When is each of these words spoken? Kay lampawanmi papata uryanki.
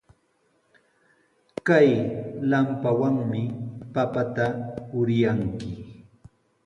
Kay 1.67 1.87
lampawanmi 2.49 3.41
papata 3.93 4.45
uryanki. 4.99 5.71